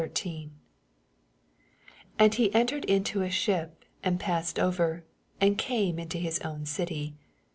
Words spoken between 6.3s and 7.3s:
own oily.